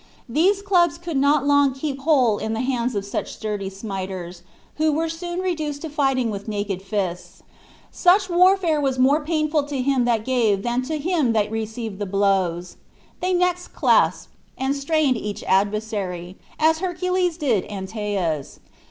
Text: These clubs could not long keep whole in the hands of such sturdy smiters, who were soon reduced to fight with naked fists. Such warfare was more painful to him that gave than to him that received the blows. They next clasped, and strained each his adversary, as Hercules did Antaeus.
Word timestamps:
These 0.27 0.63
clubs 0.63 0.97
could 0.97 1.15
not 1.17 1.45
long 1.45 1.73
keep 1.73 1.99
whole 1.99 2.39
in 2.39 2.53
the 2.53 2.61
hands 2.61 2.95
of 2.95 3.05
such 3.05 3.31
sturdy 3.33 3.69
smiters, 3.69 4.41
who 4.77 4.91
were 4.91 5.07
soon 5.09 5.41
reduced 5.41 5.83
to 5.83 5.91
fight 5.91 6.17
with 6.27 6.47
naked 6.47 6.81
fists. 6.81 7.43
Such 7.91 8.27
warfare 8.27 8.81
was 8.81 8.97
more 8.97 9.23
painful 9.23 9.61
to 9.65 9.79
him 9.79 10.05
that 10.05 10.25
gave 10.25 10.63
than 10.63 10.81
to 10.89 10.97
him 10.97 11.33
that 11.33 11.51
received 11.51 11.99
the 11.99 12.07
blows. 12.07 12.77
They 13.19 13.31
next 13.33 13.75
clasped, 13.75 14.33
and 14.57 14.75
strained 14.75 15.17
each 15.17 15.41
his 15.41 15.47
adversary, 15.49 16.35
as 16.57 16.79
Hercules 16.79 17.37
did 17.37 17.65
Antaeus. 17.71 18.59